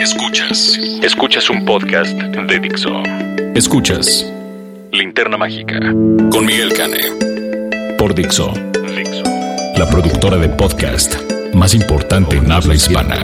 [0.00, 0.78] Escuchas.
[1.02, 3.02] Escuchas un podcast de Dixo.
[3.54, 4.24] Escuchas
[4.92, 5.78] Linterna Mágica
[6.30, 7.96] con Miguel Cane.
[7.98, 8.50] Por Dixo.
[8.96, 9.22] Dixo.
[9.76, 11.14] La productora de podcast
[11.52, 13.16] más importante en habla hispana.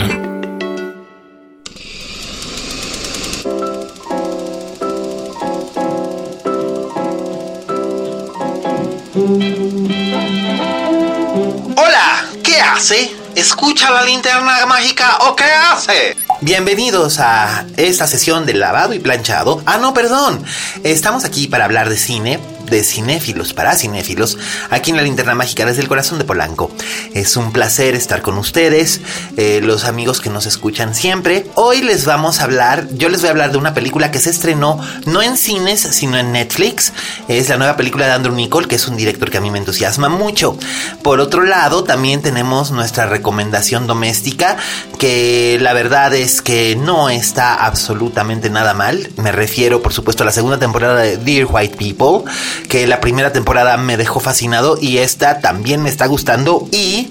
[11.74, 13.16] Hola, ¿qué hace?
[13.35, 16.26] ¿Escucha la linterna mágica o qué hace?
[16.46, 19.60] Bienvenidos a esta sesión de lavado y planchado.
[19.66, 20.45] Ah, no, perdón.
[20.84, 22.38] Estamos aquí para hablar de cine,
[22.70, 24.38] de cinéfilos para cinéfilos,
[24.70, 26.70] aquí en la linterna mágica desde el corazón de Polanco.
[27.14, 29.00] Es un placer estar con ustedes,
[29.36, 31.46] eh, los amigos que nos escuchan siempre.
[31.54, 34.30] Hoy les vamos a hablar, yo les voy a hablar de una película que se
[34.30, 36.92] estrenó no en cines, sino en Netflix.
[37.28, 39.59] Es la nueva película de Andrew Niccol, que es un director que a mí me
[39.59, 40.59] entusiasma mucho.
[41.02, 44.56] Por otro lado, también tenemos nuestra recomendación doméstica,
[44.98, 49.10] que la verdad es que no está absolutamente nada mal.
[49.16, 52.30] Me refiero, por supuesto, a la segunda temporada de Dear White People
[52.68, 57.10] que la primera temporada me dejó fascinado y esta también me está gustando y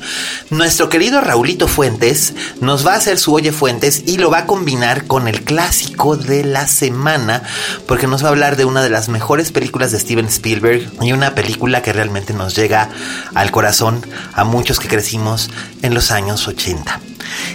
[0.50, 4.46] nuestro querido Raulito Fuentes nos va a hacer su Oye Fuentes y lo va a
[4.46, 7.44] combinar con el clásico de la semana
[7.88, 11.12] porque nos va a hablar de una de las mejores películas de Steven Spielberg y
[11.12, 12.90] una película que realmente nos llega
[13.34, 15.50] al corazón a muchos que crecimos
[15.82, 17.00] en los años 80.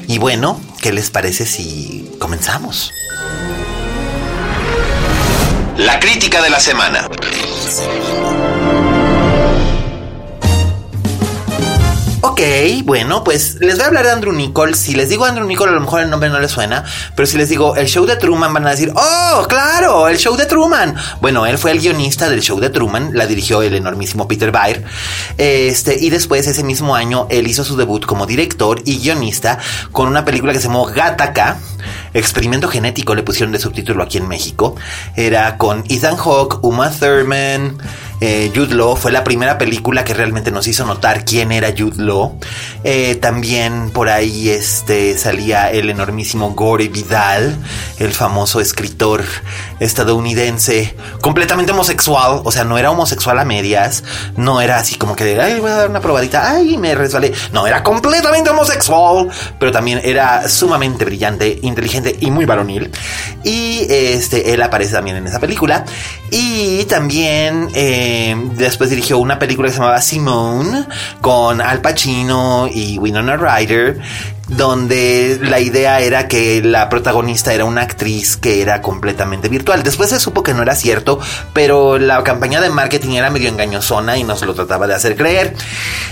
[0.07, 2.93] Y bueno, ¿qué les parece si comenzamos?
[5.77, 7.09] La crítica de la semana.
[12.23, 12.41] Ok,
[12.85, 14.75] bueno, pues les voy a hablar de Andrew Niccol.
[14.75, 16.85] Si les digo Andrew Niccol, a lo mejor el nombre no les suena.
[17.15, 20.07] Pero si les digo el show de Truman, van a decir, ¡Oh, claro!
[20.09, 20.95] El show de Truman.
[21.21, 23.11] Bueno, él fue el guionista del show de Truman.
[23.15, 24.85] La dirigió el enormísimo Peter Baer.
[25.39, 29.59] Este, y después, ese mismo año, él hizo su debut como director y guionista
[29.93, 31.59] con una película que se llamó Gattaca.
[32.13, 34.75] Experimento genético le pusieron de subtítulo aquí en México.
[35.17, 37.79] Era con Ethan Hawke, Uma Thurman,
[38.21, 38.97] eh, Jude Law.
[38.97, 42.39] Fue la primera película que realmente nos hizo notar quién era Jude Law.
[42.85, 47.57] Eh, también por ahí este, salía el enormísimo Gore Vidal,
[47.99, 49.25] el famoso escritor
[49.81, 52.43] estadounidense, completamente homosexual.
[52.45, 54.05] O sea, no era homosexual a medias.
[54.37, 57.33] No era así como que, ay, voy a dar una probadita, ay, me resbalé.
[57.53, 59.29] No, era completamente homosexual.
[59.59, 62.91] Pero también era sumamente brillante, inteligente y muy varonil.
[63.43, 65.85] Y este, él aparece también en esa película.
[66.31, 70.85] Y también eh, después dirigió una película que se llamaba Simone
[71.21, 74.01] con Al Pacino y Winona Ryder.
[74.51, 79.83] Donde la idea era que la protagonista era una actriz que era completamente virtual.
[79.83, 81.21] Después se supo que no era cierto,
[81.53, 85.55] pero la campaña de marketing era medio engañosona y nos lo trataba de hacer creer.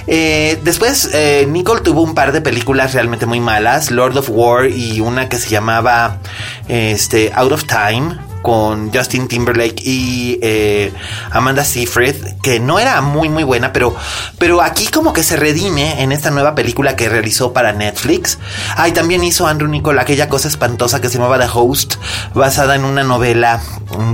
[0.06, 4.66] Eh, después, eh, Nicole tuvo un par de películas realmente muy malas: Lord of War
[4.66, 6.18] y una que se llamaba
[6.68, 10.90] este, Out of Time con Justin Timberlake y eh,
[11.32, 13.94] Amanda Seyfried, que no era muy muy buena, pero,
[14.38, 18.38] pero aquí como que se redime en esta nueva película que realizó para Netflix.
[18.74, 21.96] Ah, y también hizo Andrew Niccol aquella cosa espantosa que se llamaba The Host,
[22.32, 23.60] basada en una novela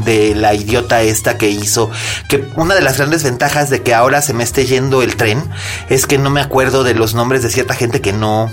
[0.05, 1.93] de la idiota esta que hizo,
[2.29, 5.45] que una de las grandes ventajas de que ahora se me esté yendo el tren
[5.89, 8.51] es que no me acuerdo de los nombres de cierta gente que no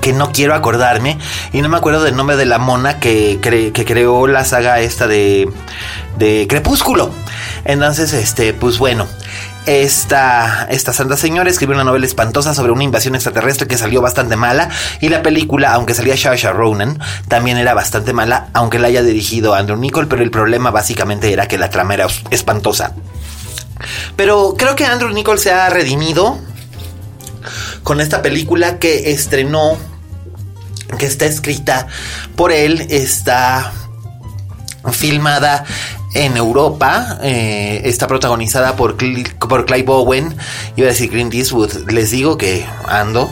[0.00, 1.18] que no quiero acordarme
[1.52, 5.06] y no me acuerdo del nombre de la mona que, que creó la saga esta
[5.06, 5.50] de,
[6.18, 7.10] de Crepúsculo.
[7.64, 9.06] Entonces, este, pues bueno,
[9.66, 14.36] esta, esta santa señora escribió una novela espantosa sobre una invasión extraterrestre que salió bastante
[14.36, 14.70] mala
[15.00, 16.98] y la película, aunque salía Saoirse Ronan,
[17.28, 21.46] también era bastante mala, aunque la haya dirigido Andrew Niccol, pero el problema básicamente era
[21.46, 22.94] que la trama era espantosa.
[24.16, 26.38] Pero creo que Andrew Niccol se ha redimido
[27.90, 29.76] con esta película que estrenó,
[30.96, 31.88] que está escrita
[32.36, 33.72] por él, está
[34.92, 35.64] filmada
[36.14, 40.36] en Europa, eh, está protagonizada por, por Clive Bowen,
[40.76, 43.28] iba a decir Clint Eastwood, les digo que ando.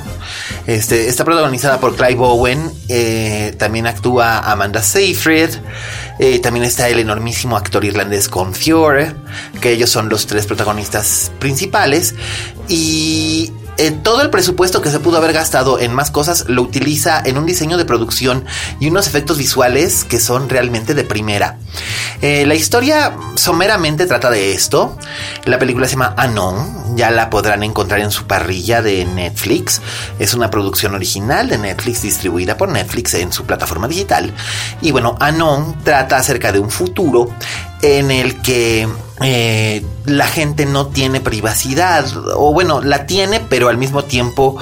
[0.66, 5.50] Este, está protagonizada por Clive Bowen, eh, también actúa Amanda Seyfried,
[6.18, 9.14] eh, también está el enormísimo actor irlandés Con Fiore,
[9.60, 12.16] que ellos son los tres protagonistas principales.
[12.68, 17.22] Y eh, todo el presupuesto que se pudo haber gastado en más cosas lo utiliza
[17.24, 18.44] en un diseño de producción
[18.80, 21.58] y unos efectos visuales que son realmente de primera.
[22.20, 24.98] Eh, la historia someramente trata de esto.
[25.44, 29.80] La película se llama Anon, ya la podrán encontrar en su parrilla de Netflix.
[30.18, 34.34] Es una producción original de Netflix distribuida por Netflix en su plataforma digital.
[34.80, 37.30] Y bueno, Anon trata acerca de un futuro
[37.82, 38.88] en el que
[39.20, 44.56] eh, la gente no tiene privacidad, o bueno, la tiene, pero al mismo tiempo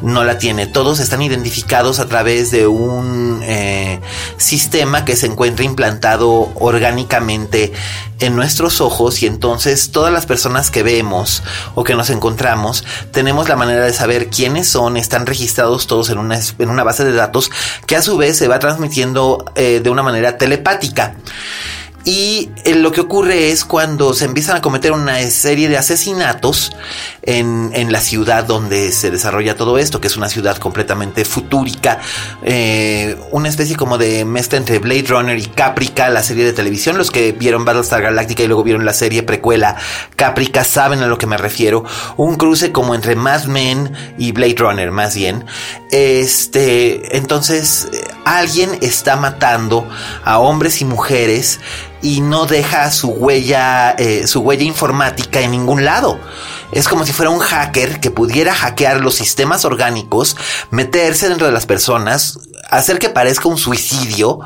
[0.00, 0.66] no la tiene.
[0.66, 4.00] Todos están identificados a través de un eh,
[4.38, 7.72] sistema que se encuentra implantado orgánicamente
[8.20, 11.42] en nuestros ojos y entonces todas las personas que vemos
[11.74, 16.18] o que nos encontramos tenemos la manera de saber quiénes son, están registrados todos en
[16.18, 17.50] una, en una base de datos
[17.86, 21.14] que a su vez se va transmitiendo eh, de una manera telepática.
[22.10, 26.72] Y eh, lo que ocurre es cuando se empiezan a cometer una serie de asesinatos
[27.20, 32.00] en, la ciudad donde se desarrolla todo esto, que es una ciudad completamente futúrica,
[32.42, 36.96] eh, una especie como de mezcla entre Blade Runner y Caprica, la serie de televisión.
[36.96, 39.76] Los que vieron Battlestar Galactica y luego vieron la serie precuela
[40.16, 41.84] Caprica saben a lo que me refiero.
[42.16, 45.44] Un cruce como entre Mad Men y Blade Runner, más bien.
[45.90, 47.86] Este, entonces,
[48.24, 49.86] alguien está matando
[50.24, 51.60] a hombres y mujeres
[52.02, 56.18] y no deja su huella, eh, su huella informática en ningún lado.
[56.70, 60.36] Es como si fuera un hacker que pudiera hackear los sistemas orgánicos,
[60.70, 62.38] meterse dentro de las personas,
[62.70, 64.40] hacer que parezca un suicidio,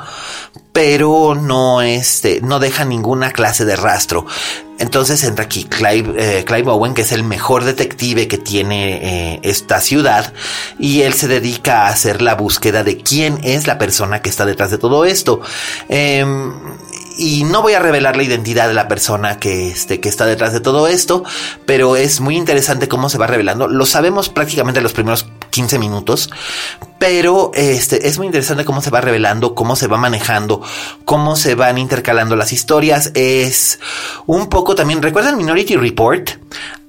[0.72, 4.24] pero no este, no deja ninguna clase de rastro.
[4.78, 9.40] Entonces entra aquí Clive, eh, Clive Owen, que es el mejor detective que tiene eh,
[9.42, 10.32] esta ciudad,
[10.78, 14.46] y él se dedica a hacer la búsqueda de quién es la persona que está
[14.46, 15.40] detrás de todo esto.
[15.88, 16.24] Eh,
[17.16, 20.52] y no voy a revelar la identidad de la persona que, este, que está detrás
[20.52, 21.24] de todo esto,
[21.66, 23.68] pero es muy interesante cómo se va revelando.
[23.68, 26.30] Lo sabemos prácticamente en los primeros 15 minutos,
[26.98, 30.62] pero este, es muy interesante cómo se va revelando, cómo se va manejando,
[31.04, 33.10] cómo se van intercalando las historias.
[33.14, 33.80] Es
[34.26, 36.30] un poco también, ¿recuerdan Minority Report?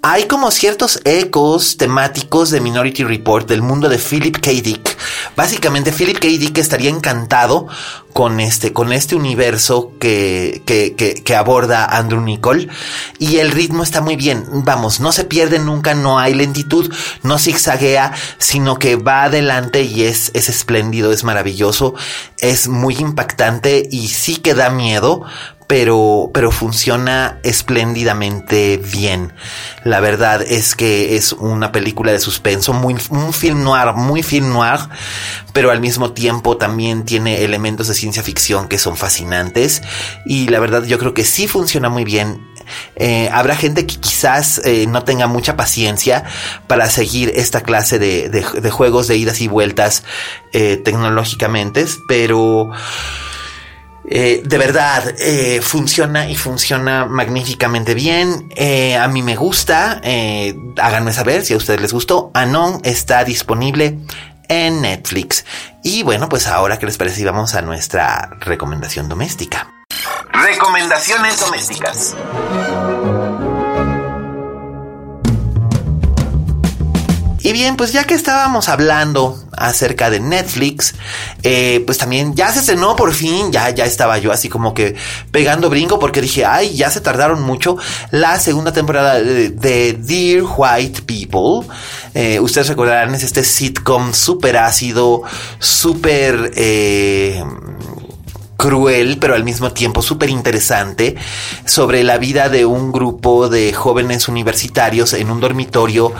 [0.06, 4.52] Hay como ciertos ecos temáticos de Minority Report del mundo de Philip K.
[4.52, 4.98] Dick.
[5.38, 6.28] Básicamente Philip K.
[6.28, 7.70] Dick estaría encantado
[8.12, 12.68] con este, con este universo que, que, que, que aborda Andrew Nicole
[13.18, 14.46] y el ritmo está muy bien.
[14.52, 20.04] Vamos, no se pierde nunca, no hay lentitud, no zigzaguea, sino que va adelante y
[20.04, 21.96] es, es espléndido, es maravilloso,
[22.40, 25.24] es muy impactante y sí que da miedo,
[25.68, 29.34] pero, pero funciona espléndidamente bien.
[29.84, 34.50] La verdad es que es una película de suspenso, muy, un film noir, muy film
[34.50, 34.80] noir,
[35.54, 39.82] pero al mismo tiempo también tiene elementos de ciencia ficción que son fascinantes
[40.26, 42.54] y la verdad yo creo que sí funciona muy bien.
[42.96, 46.24] Eh, habrá gente que quizás eh, no tenga mucha paciencia
[46.68, 50.04] para seguir esta clase de, de, de juegos de idas y vueltas
[50.54, 52.70] eh, tecnológicamente, pero
[54.06, 58.50] eh, de verdad, eh, funciona y funciona magníficamente bien.
[58.56, 60.02] Eh, a mí me gusta.
[60.82, 62.32] Háganme saber si a ustedes les gustó.
[62.34, 63.98] Anon está disponible
[64.50, 65.46] en Netflix.
[65.84, 69.70] Y bueno, pues ahora que les parece, vamos a nuestra recomendación doméstica.
[70.32, 72.16] Recomendaciones domésticas.
[77.44, 80.96] Y bien, pues ya que estábamos hablando acerca de Netflix,
[81.44, 84.96] eh, pues también ya se estrenó por fin, ya, ya estaba yo así como que
[85.30, 87.76] pegando brinco porque dije, ay, ya se tardaron mucho
[88.12, 91.68] la segunda temporada de, de Dear White People.
[92.14, 95.24] Eh, ustedes recordarán, es este sitcom súper ácido,
[95.60, 96.54] súper...
[96.56, 97.44] Eh,
[98.56, 101.16] cruel, pero al mismo tiempo súper interesante,
[101.66, 106.14] sobre la vida de un grupo de jóvenes universitarios en un dormitorio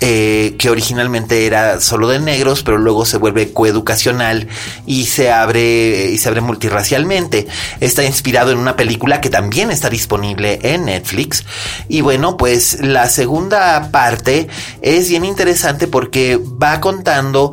[0.00, 4.48] eh, que originalmente era solo de negros, pero luego se vuelve coeducacional
[4.86, 7.48] y se abre y se abre multirracialmente.
[7.80, 11.44] Está inspirado en una película que también está disponible en Netflix.
[11.88, 14.48] Y bueno, pues la segunda parte
[14.82, 17.52] es bien interesante porque va contando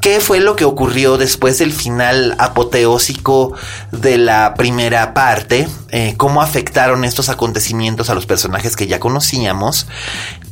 [0.00, 3.52] ¿Qué fue lo que ocurrió después del final apoteósico
[3.92, 5.68] de la primera parte?
[5.90, 9.86] Eh, ¿Cómo afectaron estos acontecimientos a los personajes que ya conocíamos?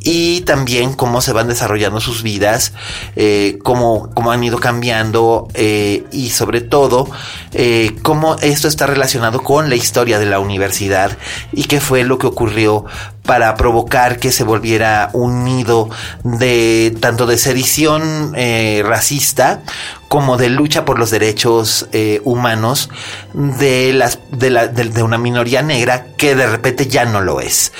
[0.01, 2.73] Y también cómo se van desarrollando sus vidas,
[3.17, 7.11] eh, cómo, cómo, han ido cambiando eh, y sobre todo
[7.53, 11.17] eh, cómo esto está relacionado con la historia de la universidad
[11.53, 12.85] y qué fue lo que ocurrió
[13.29, 15.91] para provocar que se volviera un nido
[16.25, 19.61] de tanto de sedición eh, racista
[20.09, 22.89] como de lucha por los derechos eh, humanos
[23.35, 27.73] de, las, de, la, de, una minoría negra que de repente ya no lo es.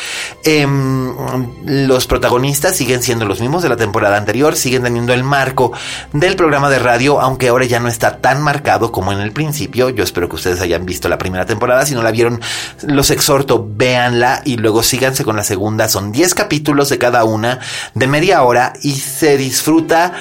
[0.45, 1.15] Em,
[1.65, 5.73] los protagonistas siguen siendo los mismos de la temporada anterior, siguen teniendo el marco
[6.13, 9.89] del programa de radio, aunque ahora ya no está tan marcado como en el principio.
[9.89, 11.87] Yo espero que ustedes hayan visto la primera temporada.
[11.87, 12.43] Si no la vieron,
[12.83, 15.89] los exhorto, véanla y luego síganse con la segunda.
[15.89, 17.61] Son 10 capítulos de cada una
[17.95, 20.13] de media hora y se disfruta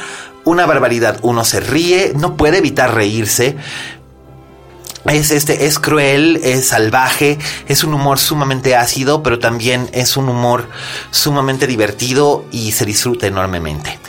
[0.45, 1.19] una barbaridad.
[1.23, 3.57] Uno se ríe, no puede evitar reírse,
[5.07, 7.37] es este, es cruel, es salvaje,
[7.67, 10.69] es un humor sumamente ácido, pero también es un humor
[11.11, 13.99] sumamente divertido y se disfruta enormemente.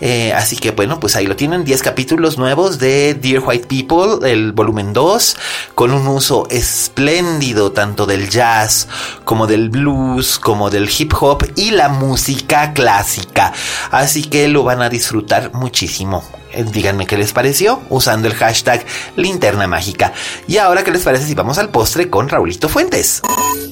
[0.00, 4.30] Eh, así que bueno, pues ahí lo tienen, 10 capítulos nuevos de Dear White People,
[4.30, 5.36] el volumen 2,
[5.74, 8.88] con un uso espléndido tanto del jazz
[9.24, 13.52] como del blues, como del hip hop y la música clásica.
[13.90, 16.24] Así que lo van a disfrutar muchísimo.
[16.64, 18.84] Díganme qué les pareció usando el hashtag
[19.16, 20.12] linterna mágica.
[20.46, 23.22] Y ahora, ¿qué les parece si vamos al postre con Raulito Fuentes?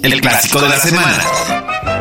[0.03, 1.94] El clásico de la semana.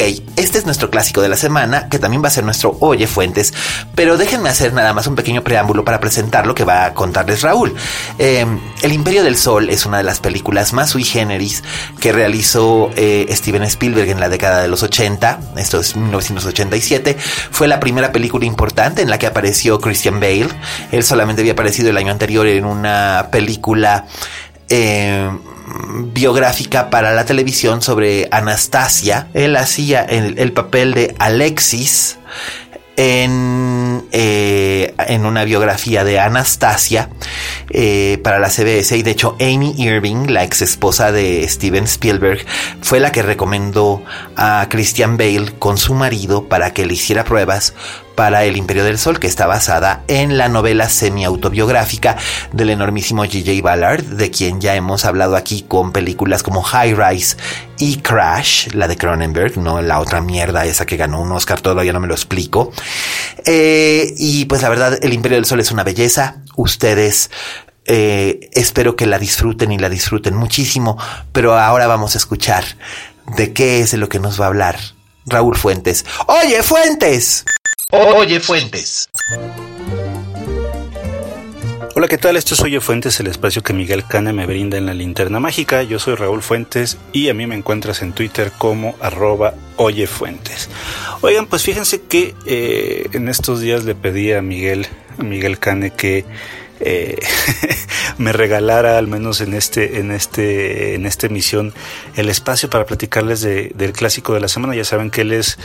[0.00, 3.52] Este es nuestro clásico de la semana, que también va a ser nuestro Oye Fuentes,
[3.94, 7.42] pero déjenme hacer nada más un pequeño preámbulo para presentar lo que va a contarles
[7.42, 7.74] Raúl.
[8.18, 8.46] Eh,
[8.80, 11.62] el Imperio del Sol es una de las películas más sui generis
[12.00, 17.18] que realizó eh, Steven Spielberg en la década de los 80, esto es 1987,
[17.50, 20.48] fue la primera película importante en la que apareció Christian Bale,
[20.92, 24.06] él solamente había aparecido el año anterior en una película...
[24.70, 25.28] Eh,
[26.12, 29.28] biográfica para la televisión sobre Anastasia.
[29.34, 32.18] Él hacía el, papel de Alexis
[32.96, 37.08] en, eh, en, una biografía de Anastasia
[37.70, 42.44] eh, para la CBS y de hecho Amy Irving, la ex esposa de Steven Spielberg,
[42.82, 44.02] fue la que recomendó
[44.36, 47.74] a Christian Bale con su marido para que le hiciera pruebas
[48.20, 52.18] para El Imperio del Sol, que está basada en la novela semi-autobiográfica
[52.52, 53.62] del enormísimo G.J.
[53.62, 57.38] Ballard, de quien ya hemos hablado aquí con películas como High Rise
[57.78, 61.94] y Crash, la de Cronenberg, no la otra mierda esa que ganó un Oscar, todavía
[61.94, 62.72] no me lo explico.
[63.46, 66.42] Eh, y pues la verdad, El Imperio del Sol es una belleza.
[66.56, 67.30] Ustedes
[67.86, 70.98] eh, espero que la disfruten y la disfruten muchísimo,
[71.32, 72.64] pero ahora vamos a escuchar
[73.38, 74.78] de qué es de lo que nos va a hablar
[75.24, 76.04] Raúl Fuentes.
[76.26, 77.46] Oye, Fuentes.
[77.92, 79.08] Oye Fuentes.
[81.96, 82.36] Hola, ¿qué tal?
[82.36, 85.82] Esto es Oye Fuentes, el espacio que Miguel Cane me brinda en la linterna mágica.
[85.82, 90.70] Yo soy Raúl Fuentes y a mí me encuentras en Twitter como arroba Oye Fuentes.
[91.20, 94.86] Oigan, pues fíjense que eh, en estos días le pedí a Miguel,
[95.18, 96.24] a Miguel Cane que
[96.78, 97.18] eh,
[98.18, 101.74] me regalara al menos en este en este en esta emisión
[102.16, 105.58] el espacio para platicarles del clásico de la semana ya saben que él es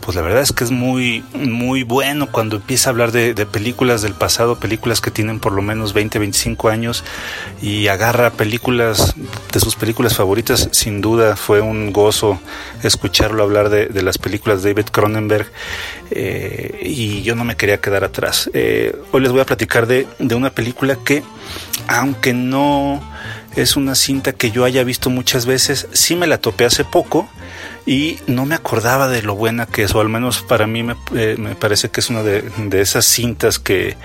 [0.00, 4.02] pues la verdad es que es muy, muy bueno cuando empieza a hablar de, películas
[4.02, 7.04] del pasado, películas que tienen por lo menos 20, 25 años
[7.62, 9.14] y agarra películas
[9.52, 10.68] de sus películas favoritas.
[10.72, 12.40] Sin duda fue un gozo
[12.82, 15.46] escucharlo hablar de, las películas de David Cronenberg
[16.10, 18.50] eh, y yo no me quería quedar atrás.
[18.54, 21.22] Eh, hoy les voy a platicar de, de una película que,
[21.88, 23.02] aunque no
[23.56, 27.28] es una cinta que yo haya visto muchas veces, sí me la topé hace poco
[27.86, 30.96] y no me acordaba de lo buena que es, o al menos para mí me,
[31.14, 33.96] eh, me parece que es una de, de esas cintas que,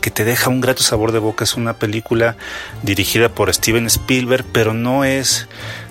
[0.00, 1.44] que te deja un grato sabor de boca.
[1.44, 2.36] Es una película
[2.82, 5.48] dirigida por Steven Spielberg, pero no es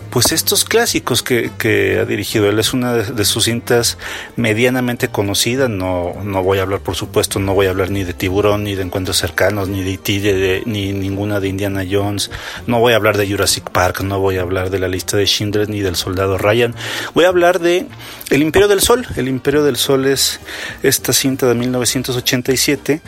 [0.09, 2.49] pues estos clásicos que, que ha dirigido.
[2.49, 3.97] Él es una de, sus cintas
[4.35, 5.67] medianamente conocida.
[5.67, 8.75] No, no voy a hablar, por supuesto, no voy a hablar ni de Tiburón, ni
[8.75, 12.31] de Encuentros Cercanos, ni de E.T., ni ninguna de Indiana Jones.
[12.67, 15.25] No voy a hablar de Jurassic Park, no voy a hablar de la lista de
[15.25, 16.75] Schindler, ni del Soldado Ryan.
[17.13, 17.85] Voy a hablar de
[18.29, 19.05] El Imperio del Sol.
[19.15, 20.39] El Imperio del Sol es
[20.83, 23.01] esta cinta de 1987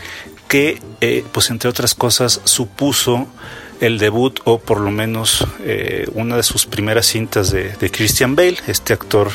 [0.47, 3.27] que, eh, pues entre otras cosas, supuso
[3.81, 8.57] el debut o por lo menos eh, una de sus primeras cintas de, Christian Bale,
[8.67, 9.31] este actor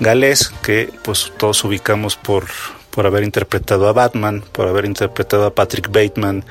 [0.00, 2.46] galés que pues todos ubicamos por,
[2.90, 6.44] por haber interpretado a Batman, por haber interpretado a Patrick Bateman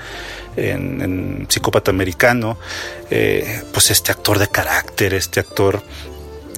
[0.58, 2.58] en, Psicópata Americano,
[3.10, 5.82] eh, pues este actor de carácter, este actor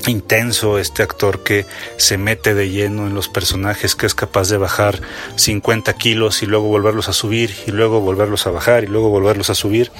[0.07, 1.65] intenso, este actor que
[1.97, 4.99] se mete de lleno en los personajes, que es capaz de bajar
[5.35, 9.51] 50 kilos y luego volverlos a subir y luego volverlos a bajar y luego volverlos
[9.51, 9.91] a subir.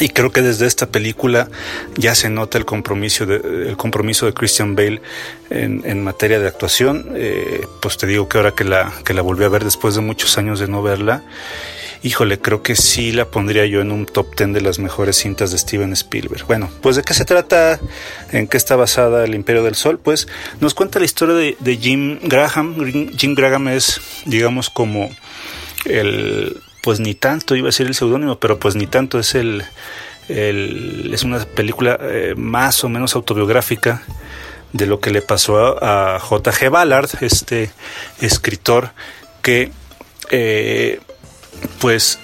[0.00, 1.48] Y creo que desde esta película
[1.96, 3.36] ya se nota el compromiso de,
[3.68, 5.00] el compromiso de Christian Bale
[5.50, 7.12] en, en materia de actuación.
[7.14, 10.00] Eh, pues te digo que ahora que la, que la volví a ver después de
[10.00, 11.22] muchos años de no verla,
[12.02, 15.52] híjole, creo que sí la pondría yo en un top 10 de las mejores cintas
[15.52, 16.44] de Steven Spielberg.
[16.46, 17.78] Bueno, pues de qué se trata,
[18.32, 20.26] en qué está basada El Imperio del Sol, pues
[20.60, 23.14] nos cuenta la historia de, de Jim Graham.
[23.16, 25.08] Jim Graham es, digamos, como
[25.84, 29.64] el, pues ni tanto, iba a ser el seudónimo, pero pues ni tanto es el,
[30.28, 34.02] es una película eh, más o menos autobiográfica
[34.74, 36.68] de lo que le pasó a, J.G.
[36.68, 37.70] Ballard, este
[38.20, 38.90] escritor
[39.40, 39.72] que,
[40.30, 41.00] eh,
[41.80, 42.18] pues,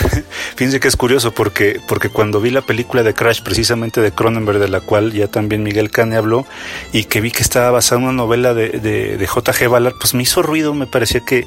[0.56, 4.58] fíjense que es curioso porque, porque cuando vi la película de Crash, precisamente de Cronenberg,
[4.58, 6.44] de la cual ya también Miguel Cane habló,
[6.92, 9.68] y que vi que estaba basada en una novela de, de, de J.G.
[9.68, 11.46] Ballard, pues me hizo ruido, me parecía que,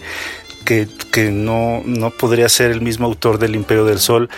[0.65, 0.87] que,
[1.31, 4.29] no, no podría ser el mismo autor del Imperio del Sol.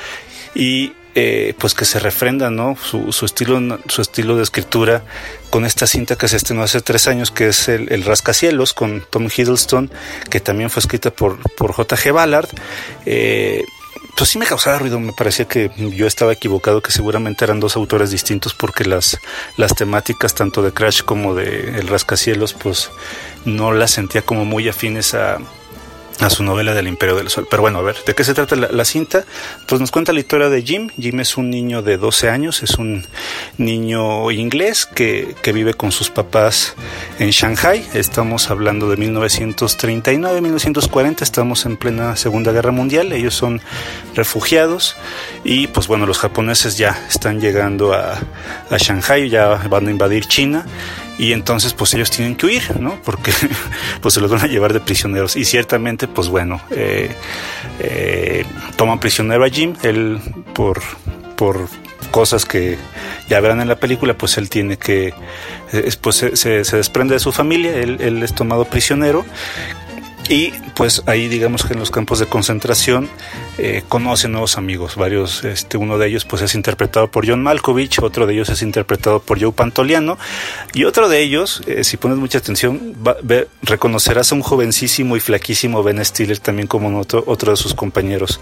[0.53, 2.75] Y eh, pues que se refrenda ¿no?
[2.75, 5.03] Su, su, estilo, su estilo de escritura
[5.50, 9.03] con esta cinta que se estrenó hace tres años, que es el, el Rascacielos con
[9.10, 9.89] Tom Hiddleston,
[10.29, 12.13] que también fue escrita por, por J.G.
[12.13, 12.50] Ballard.
[13.07, 13.63] Eh,
[14.17, 17.75] pues sí me causaba ruido, me parecía que yo estaba equivocado, que seguramente eran dos
[17.75, 19.19] autores distintos porque las,
[19.57, 22.89] las temáticas tanto de Crash como de El Rascacielos pues
[23.46, 25.38] no las sentía como muy afines a,
[26.19, 27.47] a su novela del Imperio del Sol.
[27.50, 29.25] Pero bueno, a ver, ¿de qué se trata la, cinta?
[29.67, 30.89] Pues nos cuenta la historia de Jim.
[31.00, 33.05] Jim es un niño de 12 años, es un
[33.57, 36.75] niño inglés que, que vive con sus papás
[37.19, 37.86] en Shanghai.
[37.93, 43.12] Estamos hablando de 1939, 1940, estamos en plena Segunda Guerra Mundial.
[43.12, 43.62] Ellos son
[44.15, 44.95] refugiados
[45.43, 48.19] y pues bueno, los japoneses ya están llegando a,
[48.69, 50.65] a Shanghai, ya van a invadir China
[51.17, 53.00] y entonces pues ellos tienen que huir, ¿no?
[53.03, 53.31] Porque
[54.01, 55.36] pues se los van a llevar de prisioneros.
[55.36, 57.12] Y ciertamente pues bueno, eh,
[57.79, 58.45] eh,
[58.75, 60.19] toman prisionero a Jim, él
[60.53, 60.81] por,
[61.36, 61.67] por
[62.12, 62.77] cosas que
[63.29, 65.13] ya verán en la película, pues él tiene que,
[65.74, 69.25] eh, pues se, se, desprende de su familia, él, él es tomado prisionero
[70.29, 73.10] y pues ahí digamos que en los campos de concentración
[73.57, 78.00] eh, conoce nuevos amigos, varios, este, uno de ellos pues es interpretado por John Malkovich,
[78.00, 80.17] otro de ellos es interpretado por Joe Pantoliano.
[80.74, 82.96] Y otro de ellos, eh, si pones mucha atención,
[83.62, 88.39] reconocerás a un jovencísimo y flaquísimo Ben Stiller también como otro, otro de sus compañeros.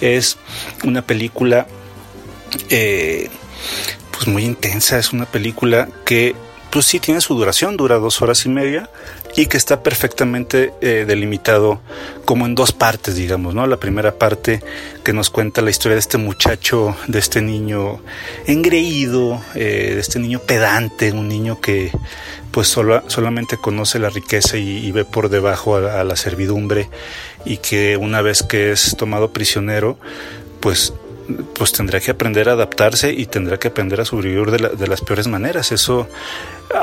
[0.00, 0.38] Es
[0.84, 1.66] una película
[2.68, 3.30] eh,
[4.10, 6.34] pues muy intensa, es una película que
[6.72, 8.88] pues sí tiene su duración, dura dos horas y media
[9.36, 11.82] y que está perfectamente eh, delimitado
[12.24, 13.66] como en dos partes, digamos, ¿no?
[13.66, 14.62] La primera parte
[15.04, 18.00] que nos cuenta la historia de este muchacho, de este niño
[18.46, 21.92] engreído, eh, de este niño pedante, un niño que
[22.52, 26.88] pues solo, solamente conoce la riqueza y, ve por debajo a la servidumbre
[27.44, 29.98] y que una vez que es tomado prisionero,
[30.60, 30.94] pues
[31.54, 34.86] pues tendrá que aprender a adaptarse y tendrá que aprender a sobrevivir de, la, de,
[34.86, 35.72] las peores maneras.
[35.72, 36.08] Eso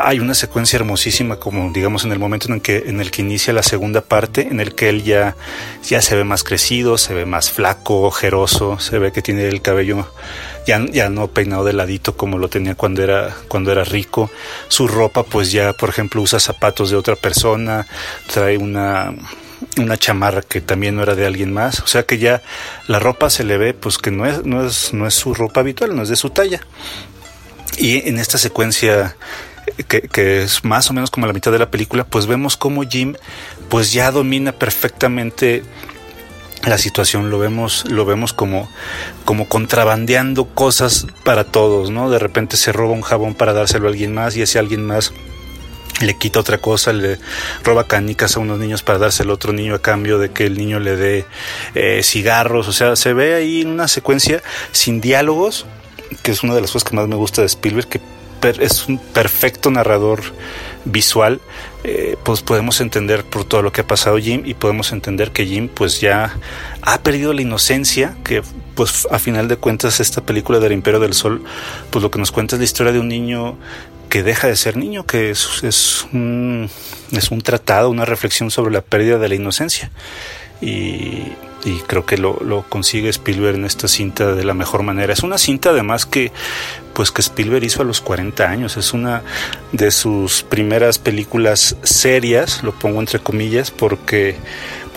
[0.02, 3.54] hay una secuencia hermosísima, como digamos en el momento en que en el que inicia
[3.54, 5.36] la segunda parte, en el que él ya,
[5.84, 9.62] ya se ve más crecido, se ve más flaco, ojeroso, se ve que tiene el
[9.62, 10.08] cabello
[10.68, 14.30] ya, ya no peinado de ladito como lo tenía cuando era, cuando era rico.
[14.68, 17.88] Su ropa, pues ya, por ejemplo, usa zapatos de otra persona,
[18.32, 19.14] trae una
[19.80, 22.42] una chamarra que también no era de alguien más, o sea que ya
[22.88, 25.62] la ropa se le ve pues que no es, no es, no es su ropa
[25.62, 26.62] habitual, no es de su talla.
[27.78, 29.16] Y en esta secuencia
[29.88, 32.84] que, que, es más o menos como la mitad de la película, pues vemos como
[32.84, 33.16] Jim
[33.70, 35.64] pues ya domina perfectamente
[36.68, 38.70] la situación, lo vemos, lo vemos como,
[39.24, 42.10] como contrabandeando cosas para todos, ¿no?
[42.10, 45.14] De repente se roba un jabón para dárselo a alguien más y ese alguien más
[46.02, 47.20] le quita otra cosa, le
[47.64, 50.58] roba canicas a unos niños para dárselo a otro niño a cambio de que el
[50.58, 51.26] niño le dé
[51.76, 55.66] eh, cigarros, o sea, se ve ahí una secuencia sin diálogos,
[56.24, 58.02] que es una de las cosas que más me gusta de Spielberg, que
[58.60, 60.22] es un perfecto narrador
[60.86, 61.42] visual,
[61.84, 65.46] eh, pues podemos entender por todo lo que ha pasado Jim y podemos entender que
[65.46, 66.38] Jim pues ya
[66.82, 68.42] ha perdido la inocencia, que
[68.76, 71.44] pues a final de cuentas esta película del Imperio del Sol,
[71.90, 73.58] pues lo que nos cuenta es la historia de un niño
[74.10, 76.70] que deja de ser niño, que es, un,
[77.44, 79.92] tratado, una reflexión sobre la pérdida de la inocencia.
[80.62, 81.24] Y,
[81.64, 85.14] y creo que lo, lo, consigue Spielberg en esta cinta de la mejor manera.
[85.14, 86.32] Es una cinta además que
[86.94, 89.24] pues que Spielberg hizo a los 40 años, es una
[89.72, 94.36] de sus primeras películas serias, lo pongo entre comillas, porque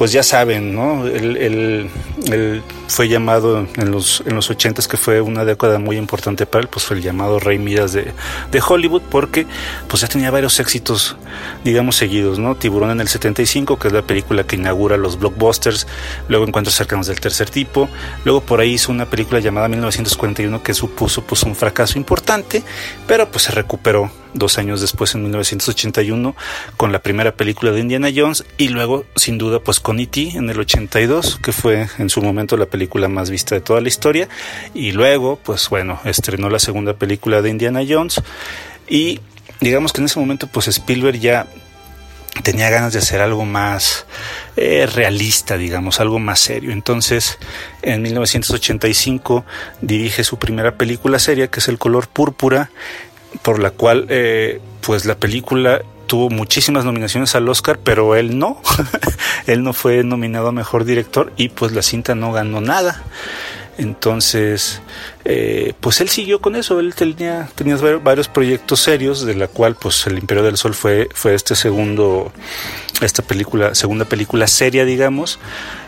[0.02, 1.06] pues ya saben, ¿no?
[1.06, 1.90] Él, él,
[2.26, 6.62] él fue llamado en los, en los 80 que fue una década muy importante para
[6.62, 8.12] él, pues fue el llamado Rey Midas de,
[8.50, 9.46] de Hollywood, porque
[9.86, 11.16] pues ya tenía varios éxitos,
[11.62, 12.56] digamos, seguidos, ¿no?
[12.56, 15.86] Tiburón en el 75, que es la película que inaugura los blockbusters,
[16.26, 17.88] luego Encuentros cercanos del tercer tipo,
[18.24, 22.64] luego por ahí hizo una película llamada 1941 que supuso pues un fracaso importante,
[23.06, 26.34] pero pues se recuperó dos años después en 1981
[26.76, 30.30] con la primera película de Indiana Jones y luego sin duda pues con E.T.
[30.34, 33.88] en el 82 que fue en su momento la película más vista de toda la
[33.88, 34.28] historia
[34.74, 38.22] y luego pues bueno estrenó la segunda película de Indiana Jones
[38.88, 39.20] y
[39.60, 41.46] digamos que en ese momento pues Spielberg ya
[42.42, 44.06] tenía ganas de hacer algo más
[44.56, 46.72] eh, realista, digamos, algo más serio.
[46.72, 47.38] Entonces,
[47.82, 49.44] en 1985
[49.82, 52.70] dirige su primera película seria, que es El color púrpura,
[53.42, 58.60] por la cual, eh, pues la película tuvo muchísimas nominaciones al Oscar, pero él no,
[59.46, 63.02] él no fue nominado a mejor director y pues la cinta no ganó nada.
[63.78, 64.82] Entonces,
[65.24, 69.74] eh, pues él siguió con eso, él tenía, tenía varios proyectos serios, de la cual
[69.74, 72.30] pues El Imperio del Sol fue, fue este segundo,
[73.00, 75.38] esta película, segunda película seria, digamos,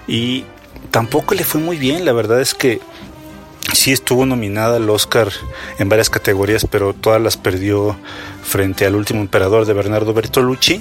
[0.08, 0.44] y
[0.90, 2.80] tampoco le fue muy bien, la verdad es que
[3.74, 5.28] sí estuvo nominada al Oscar
[5.78, 7.96] en varias categorías, pero todas las perdió
[8.42, 10.80] frente al último emperador de Bernardo Bertolucci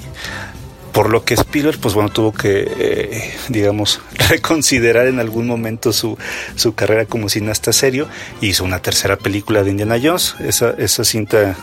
[0.94, 6.16] por lo que Spielberg, pues bueno, tuvo que, eh, digamos, reconsiderar en algún momento su,
[6.54, 8.08] su carrera como cineasta serio.
[8.40, 11.56] Hizo una tercera película de Indiana Jones, esa, esa cinta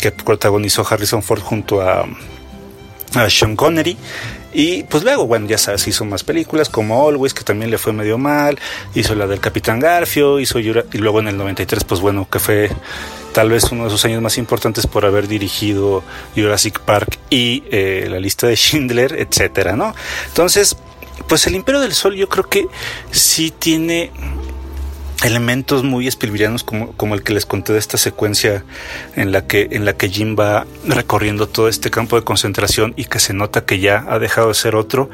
[0.00, 2.06] que protagonizó Harrison Ford junto a,
[3.14, 3.96] a Sean Connery.
[4.52, 7.92] Y pues luego, bueno, ya sabes, hizo más películas como Always, que también le fue
[7.92, 8.58] medio mal,
[8.94, 12.70] hizo la del Capitán Garfio, hizo y luego en el 93, pues bueno, que fue
[13.32, 16.04] tal vez uno de sus años más importantes por haber dirigido
[16.36, 19.94] Jurassic Park y eh, la lista de Schindler, etcétera, ¿no?
[20.28, 20.76] Entonces,
[21.28, 22.66] pues el Imperio del Sol yo creo que
[23.10, 24.10] sí tiene
[25.24, 28.64] elementos muy espilvirianos como, el que les conté de esta secuencia
[29.14, 33.04] en la que en la que Jim va recorriendo todo este campo de concentración y
[33.04, 35.10] que se nota que ya ha dejado de ser otro.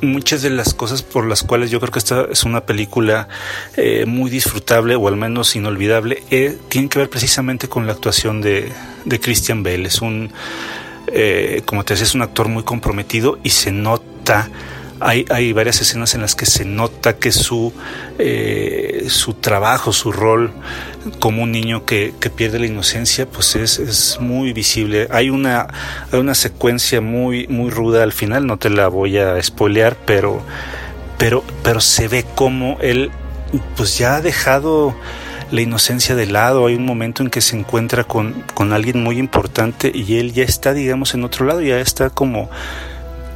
[0.00, 3.28] Muchas de las cosas por las cuales yo creo que esta es una película
[3.76, 8.40] eh, muy disfrutable o al menos inolvidable eh, tienen que ver precisamente con la actuación
[8.40, 8.72] de,
[9.04, 9.86] de Christian Bale.
[9.86, 10.32] Es un
[11.06, 14.48] eh, como te decía es un actor muy comprometido y se nota
[15.04, 17.72] hay, varias escenas en las que se nota que su,
[18.18, 20.52] eh, su trabajo, su rol
[21.18, 25.08] como un niño que, pierde la inocencia, pues es, es muy visible.
[25.10, 25.66] Hay una,
[26.10, 30.42] hay una secuencia muy, muy ruda al final, no te la voy a spoilear, pero,
[31.18, 33.10] pero, pero se ve como él
[33.76, 34.94] pues ya ha dejado
[35.50, 39.18] la inocencia de lado, hay un momento en que se encuentra con, con alguien muy
[39.18, 42.48] importante y él ya está, digamos, en otro lado, ya está como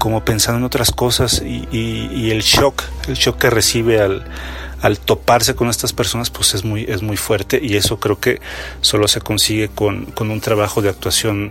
[0.07, 4.25] como pensando en otras cosas y, el shock, el shock que recibe al,
[4.81, 8.41] al toparse con estas personas pues es muy, es muy fuerte y eso creo que
[8.83, 11.51] solo se consigue con, un trabajo de actuación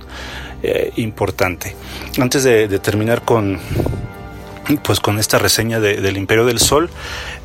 [0.64, 1.76] eh, importante.
[2.18, 3.60] Antes de, terminar con,
[4.84, 6.90] pues con esta reseña del Imperio del Sol,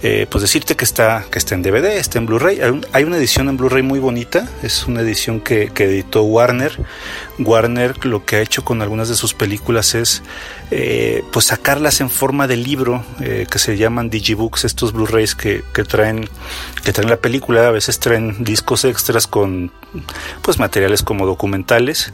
[0.05, 2.61] eh, pues decirte que está, que está en DVD, está en Blu-ray.
[2.92, 6.79] Hay, una edición en Blu-ray muy bonita, es una edición que, que, editó Warner.
[7.40, 10.22] Warner lo que ha hecho con algunas de sus películas es
[10.70, 15.64] eh, pues sacarlas en forma de libro eh, que se llaman digibooks, estos Blu-rays que,
[15.72, 16.29] que, traen
[16.85, 19.72] que traen la película, a veces traen discos extras con
[20.42, 22.12] pues materiales como documentales.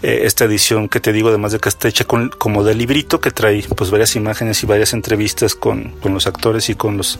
[0.00, 3.32] Eh, esta edición que te digo, además de que está hecha como de librito, que
[3.32, 7.18] trae pues varias imágenes y varias entrevistas con, con los actores y con los,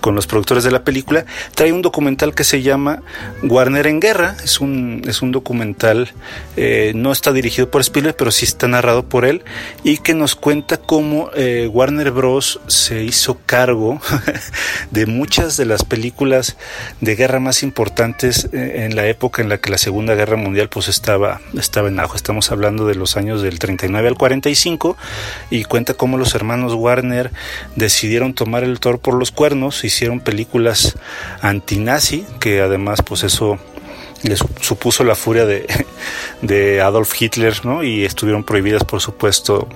[0.00, 3.02] con los productores de la película, trae un documental que se llama
[3.42, 6.12] Warner en Guerra, es un, es un documental,
[6.94, 9.42] no está dirigido por Spielberg, pero sí está narrado por él,
[9.82, 12.60] y que nos cuenta cómo eh, Warner Bros.
[12.66, 14.00] se hizo cargo
[14.90, 16.56] de muchas de las películas
[17.00, 20.88] de guerra más importantes en la época en la que la Segunda Guerra Mundial pues
[20.88, 24.96] estaba, estaba en auge estamos hablando de los años del 39 al 45,
[25.50, 27.30] y cuenta cómo los hermanos Warner
[27.76, 30.96] decidieron tomar el toro por los cuernos, hicieron películas
[31.40, 33.58] antinazi, que además pues eso
[34.24, 35.66] les supuso la furia de,
[36.42, 37.82] de Adolf Hitler, ¿no?
[37.84, 39.68] Y estuvieron prohibidas, por supuesto,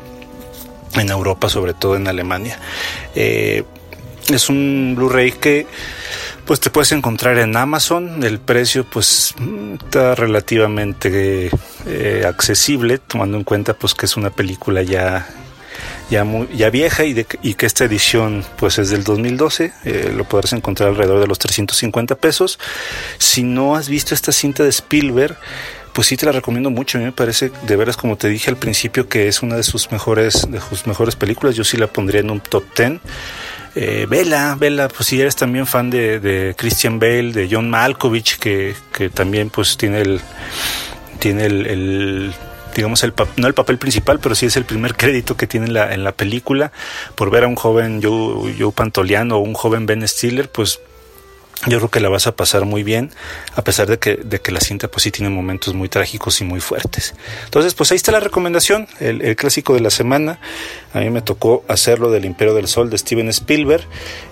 [0.94, 2.58] en Europa, sobre todo en Alemania.
[3.14, 3.64] Eh,
[4.28, 5.66] es un Blu-ray que
[6.44, 8.22] pues te puedes encontrar en Amazon.
[8.22, 9.34] El precio pues
[9.82, 11.50] está relativamente
[11.87, 15.28] eh, accesible, tomando en cuenta pues que es una película ya
[16.11, 20.25] ya muy, ya vieja y, de, que esta edición pues es del 2012 eh, lo
[20.25, 22.59] podrás encontrar alrededor de los 350 pesos
[23.18, 25.37] si no has visto esta cinta de Spielberg
[25.92, 26.97] pues sí te la recomiendo mucho.
[26.97, 29.64] A mí me parece, de veras, como te dije al principio, que es una de
[29.64, 31.57] sus mejores, de sus mejores películas.
[31.57, 33.01] Yo sí la pondría en un top 10
[33.75, 38.75] eh, vela, vela, pues si eres también fan de, Christian Bale, de John Malkovich, que,
[38.92, 40.21] que también pues tiene el,
[41.18, 42.33] tiene el,
[42.79, 45.73] digamos, el, no el papel principal, pero sí es el primer crédito que tiene en
[45.73, 46.71] la, en la película,
[47.17, 50.81] por ver a un joven Joe, Joe Pantoliano o un joven Ben Stiller, pues
[51.66, 53.11] yo creo que la vas a pasar muy bien,
[53.57, 56.44] a pesar de que, de que la cinta pues sí tiene momentos muy trágicos y
[56.44, 57.14] muy fuertes.
[57.47, 60.38] Entonces, pues ahí está la recomendación, el, clásico de la semana.
[60.94, 63.85] A mí me tocó hacerlo del Imperio del Sol de Steven Spielberg.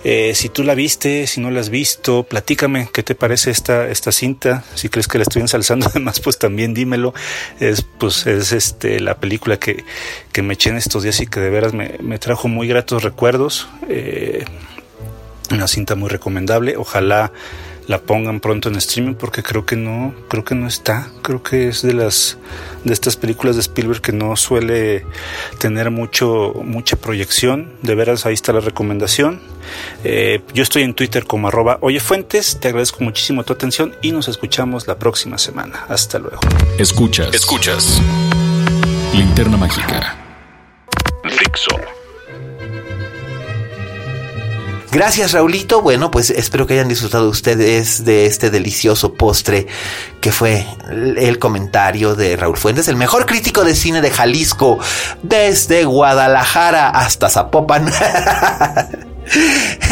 [0.04, 3.88] Eh, si tú la viste, si no la has visto, platícame qué te parece esta,
[3.88, 4.62] esta cinta.
[4.74, 7.12] Si crees que la estoy ensalzando además, pues también dímelo.
[7.58, 9.84] Es, pues, es este, la película que,
[10.32, 13.02] que me eché en estos días y que de veras me, me trajo muy gratos
[13.02, 13.68] recuerdos.
[13.88, 14.44] Eh,
[15.56, 16.76] una cinta muy recomendable.
[16.76, 17.32] Ojalá
[17.86, 21.08] la pongan pronto en streaming porque creo que no, creo que no está.
[21.22, 22.38] Creo que es de las
[22.84, 25.06] de estas películas de Spielberg que no suele
[25.58, 27.72] tener mucho mucha proyección.
[27.82, 29.40] De veras ahí está la recomendación.
[30.04, 32.58] Eh, yo estoy en Twitter como arroba oyefuentes.
[32.60, 35.84] Te agradezco muchísimo tu atención y nos escuchamos la próxima semana.
[35.88, 36.40] Hasta luego.
[36.78, 38.00] Escuchas, escuchas.
[39.14, 40.16] Linterna mágica.
[41.24, 41.85] Fixo.
[44.96, 45.82] Gracias, Raulito.
[45.82, 49.66] Bueno, pues espero que hayan disfrutado ustedes de este delicioso postre
[50.22, 54.78] que fue el comentario de Raúl Fuentes, el mejor crítico de cine de Jalisco,
[55.22, 57.84] desde Guadalajara hasta Zapopan.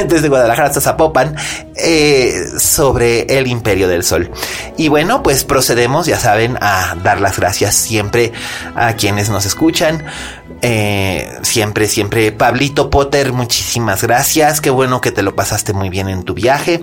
[0.08, 1.36] desde Guadalajara hasta Zapopan,
[1.76, 4.30] eh, sobre el Imperio del Sol.
[4.78, 8.32] Y bueno, pues procedemos, ya saben, a dar las gracias siempre
[8.74, 10.02] a quienes nos escuchan.
[10.66, 14.62] Eh, siempre, siempre, Pablito Potter, muchísimas gracias.
[14.62, 16.80] Qué bueno que te lo pasaste muy bien en tu viaje.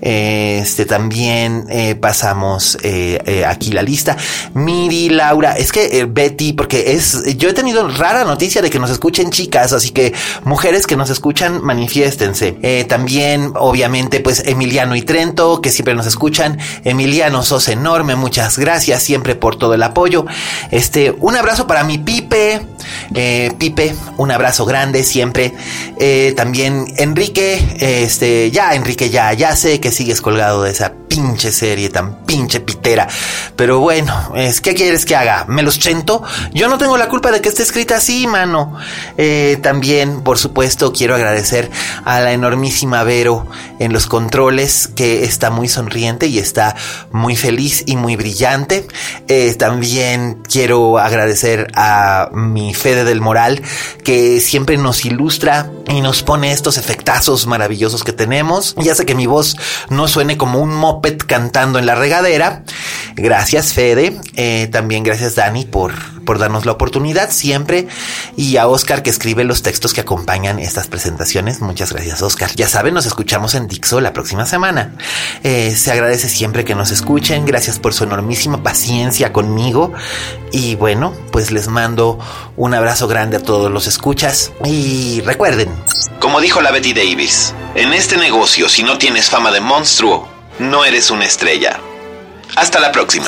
[0.00, 4.16] este también eh, pasamos eh, aquí la lista.
[4.54, 8.90] Miri, Laura, es que Betty, porque es, yo he tenido rara noticia de que nos
[8.90, 12.84] escuchen chicas, así que mujeres que nos escuchan, manifiéstense.
[12.88, 16.60] también, obviamente, pues Emiliano y Trento, que siempre nos escuchan.
[16.84, 20.26] Emiliano, sos enorme, muchas gracias siempre por todo el apoyo.
[20.70, 22.60] Este, un abrazo para mi Pipe.
[23.16, 25.54] Eh, Pipe, un abrazo grande siempre.
[25.98, 31.50] Eh, también Enrique, este, ya Enrique, ya, ya sé que sigues colgado de esa pinche
[31.50, 33.08] serie tan pinche pitera.
[33.56, 35.46] Pero bueno, es, ¿qué quieres que haga?
[35.48, 36.22] ¿Me los chento?
[36.52, 38.76] Yo no tengo la culpa de que esté escrita así, mano.
[39.16, 41.70] Eh, también, por supuesto, quiero agradecer
[42.04, 43.46] a la enormísima Vero
[43.78, 46.76] en los controles, que está muy sonriente y está
[47.12, 48.86] muy feliz y muy brillante.
[49.56, 53.62] también quiero agradecer a mi Fede del Moral,
[54.04, 58.74] que siempre nos ilustra y nos pone estos efectazos maravillosos que tenemos.
[58.76, 59.56] Ya sé que mi voz
[59.88, 60.74] no suene como un
[61.12, 62.62] cantando en la regadera.
[63.16, 64.18] Gracias, Fede.
[64.34, 67.88] Eh, también gracias, Dani, por, por darnos la oportunidad siempre.
[68.36, 71.60] Y a Oscar, que escribe los textos que acompañan estas presentaciones.
[71.60, 72.50] Muchas gracias, Oscar.
[72.56, 74.94] Ya saben, nos escuchamos en Dixo la próxima semana.
[75.42, 77.46] Eh, se agradece siempre que nos escuchen.
[77.46, 79.92] Gracias por su enormísima paciencia conmigo.
[80.52, 82.18] Y bueno, pues les mando
[82.56, 84.52] un abrazo grande a todos los escuchas.
[84.64, 85.70] Y recuerden,
[86.20, 90.84] como dijo la Betty Davis, en este negocio, si no tienes fama de monstruo, no
[90.84, 91.80] eres una estrella.
[92.56, 93.26] Hasta la próxima.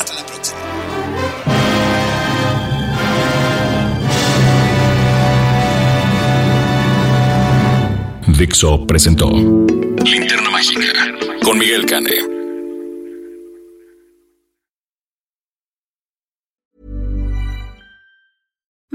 [8.27, 9.31] Dixo presentó
[10.05, 10.93] Linterna Mágica
[11.43, 12.38] con Miguel Cane.